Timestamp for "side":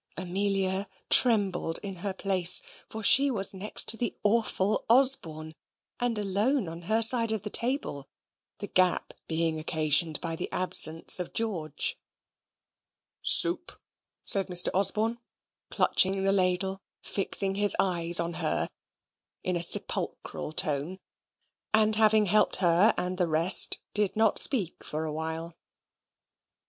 7.03-7.31